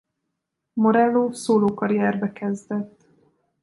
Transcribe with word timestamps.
Morello 0.73 1.31
szólókarrierbe 1.33 2.31
kezdett. 2.31 3.05